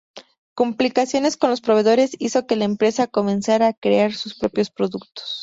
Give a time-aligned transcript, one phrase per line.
[0.55, 5.37] Complicaciones con los proveedores hizo que la empresa comenzara a crear sus propios productos.